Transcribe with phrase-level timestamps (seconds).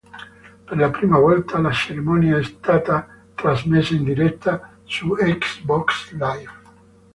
[0.69, 6.51] Per la prima volta la cerimonia è stata trasmessa in diretta su Xbox Live.